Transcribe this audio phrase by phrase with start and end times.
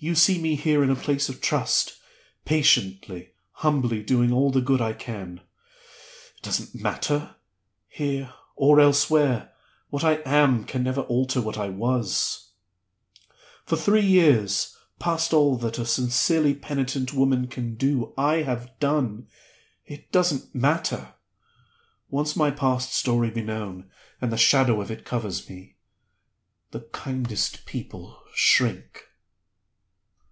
[0.00, 1.98] You see me here in a place of trust
[2.44, 5.40] patiently, humbly, doing all the good I can.
[6.36, 7.34] It doesn't matter!
[7.88, 9.52] Here, or elsewhere,
[9.90, 12.52] what I am can never alter what I was.
[13.66, 19.26] For three years past all that a sincerely penitent woman can do I have done.
[19.84, 21.14] It doesn't matter!
[22.08, 25.74] Once let my past story be known, and the shadow of it covers me;
[26.70, 29.04] the kindest people shrink."